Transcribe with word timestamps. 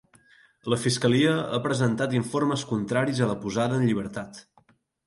La 0.73 0.79
fiscalia 0.85 1.35
ha 1.41 1.59
presentat 1.67 2.17
informes 2.21 2.67
contraris 2.73 3.23
a 3.27 3.31
la 3.35 3.39
posada 3.47 3.81
en 3.83 3.89
llibertat. 3.93 4.47